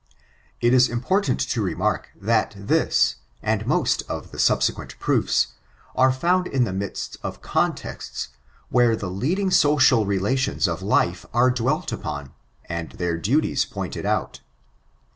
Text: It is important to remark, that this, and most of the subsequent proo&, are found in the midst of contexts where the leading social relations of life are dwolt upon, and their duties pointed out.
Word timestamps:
It 0.61 0.73
is 0.73 0.89
important 0.89 1.39
to 1.41 1.61
remark, 1.61 2.09
that 2.19 2.55
this, 2.57 3.17
and 3.43 3.67
most 3.67 4.01
of 4.09 4.31
the 4.31 4.39
subsequent 4.39 4.97
proo&, 4.99 5.47
are 5.95 6.11
found 6.11 6.47
in 6.47 6.63
the 6.63 6.73
midst 6.73 7.17
of 7.21 7.43
contexts 7.43 8.29
where 8.69 8.95
the 8.95 9.11
leading 9.11 9.51
social 9.51 10.07
relations 10.07 10.67
of 10.67 10.81
life 10.81 11.27
are 11.35 11.51
dwolt 11.51 11.91
upon, 11.91 12.33
and 12.65 12.93
their 12.93 13.15
duties 13.19 13.63
pointed 13.63 14.07
out. 14.07 14.39